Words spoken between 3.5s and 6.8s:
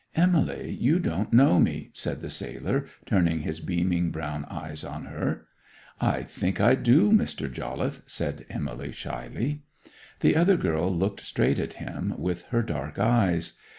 beaming brown eyes on her. 'I think I